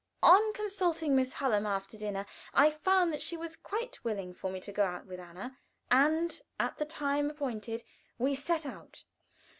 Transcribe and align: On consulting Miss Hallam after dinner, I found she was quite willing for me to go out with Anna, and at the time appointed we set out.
On 0.23 0.51
consulting 0.53 1.15
Miss 1.15 1.31
Hallam 1.33 1.67
after 1.67 1.95
dinner, 1.95 2.25
I 2.55 2.71
found 2.71 3.21
she 3.21 3.37
was 3.37 3.55
quite 3.55 4.03
willing 4.03 4.33
for 4.33 4.49
me 4.51 4.59
to 4.61 4.71
go 4.71 4.83
out 4.83 5.05
with 5.05 5.19
Anna, 5.19 5.55
and 5.91 6.41
at 6.59 6.75
the 6.79 6.85
time 6.85 7.29
appointed 7.29 7.83
we 8.17 8.33
set 8.33 8.65
out. 8.65 9.03